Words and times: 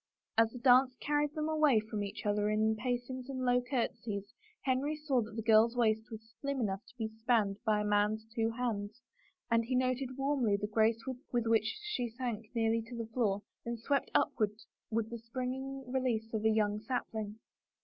As 0.35 0.49
the 0.49 0.57
dance 0.57 0.95
carried 0.99 1.35
them 1.35 1.47
away 1.47 1.79
from 1.79 2.03
each 2.03 2.25
other 2.25 2.49
in 2.49 2.75
pacings 2.75 3.29
and 3.29 3.45
low 3.45 3.61
courtesies, 3.61 4.33
Henry 4.63 4.95
saw 4.95 5.21
that 5.21 5.35
the 5.35 5.43
girl's 5.43 5.75
waist 5.75 6.09
was 6.09 6.33
slim 6.41 6.59
enough 6.59 6.83
to 6.87 6.97
be 6.97 7.07
spanned 7.07 7.59
by 7.67 7.81
a 7.81 7.85
man's 7.85 8.25
two 8.33 8.49
hands, 8.49 8.99
and 9.51 9.63
he 9.65 9.75
noted 9.75 10.17
warmly 10.17 10.57
the 10.57 10.65
grace 10.65 11.05
with 11.05 11.45
which 11.45 11.77
she 11.83 12.09
sank 12.09 12.49
nearly 12.55 12.81
to 12.81 12.95
the 12.97 13.11
floor 13.13 13.43
and 13.63 13.77
then 13.77 13.83
swept 13.83 14.09
upward 14.15 14.53
with 14.89 15.07
the 15.11 15.19
springing 15.19 15.83
release 15.91 16.33
of 16.33 16.43
a 16.45 16.49
young 16.49 16.79
sapling. 16.79 17.37